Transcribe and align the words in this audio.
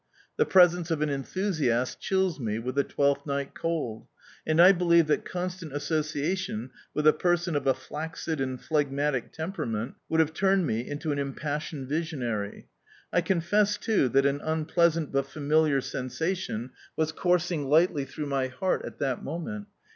The 0.37 0.47
presence 0.47 0.89
of 0.89 1.03
an 1.03 1.09
enthusiast 1.11 1.99
chills 1.99 2.39
me 2.39 2.57
with 2.57 2.75
a 2.79 2.83
twelfth 2.83 3.27
night 3.27 3.53
cold, 3.53 4.07
and 4.47 4.59
I 4.59 4.71
believe 4.71 5.05
that 5.05 5.25
constant 5.25 5.73
association 5.75 6.71
with 6.95 7.05
a 7.05 7.13
person 7.13 7.55
of 7.55 7.67
a 7.67 7.75
flaccid 7.75 8.41
and 8.41 8.59
phlegmatic 8.59 9.31
temperament 9.31 9.93
would 10.09 10.19
have 10.19 10.33
turned 10.33 10.65
me 10.65 10.79
into 10.89 11.11
an 11.11 11.19
impassioned 11.19 11.87
visionary. 11.87 12.67
I 13.13 13.21
confess, 13.21 13.77
too, 13.77 14.09
that 14.09 14.25
an 14.25 14.41
unpleasant 14.41 15.11
but 15.11 15.27
familiar 15.27 15.81
sensation 15.81 16.71
was 16.95 17.11
coursing 17.11 17.65
lightly 17.69 18.05
through 18.05 18.25
my 18.25 18.47
heart 18.47 18.83
at 18.83 18.97
that 18.97 19.23
moment. 19.23 19.67